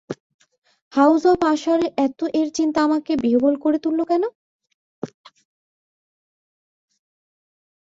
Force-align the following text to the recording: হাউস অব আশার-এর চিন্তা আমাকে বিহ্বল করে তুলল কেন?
হাউস 0.93 1.23
অব 1.25 1.39
আশার-এর 1.51 2.47
চিন্তা 2.57 2.79
আমাকে 2.83 3.11
বিহ্বল 3.17 3.53
করে 3.63 3.77
তুলল 3.83 3.99
কেন? 4.09 4.23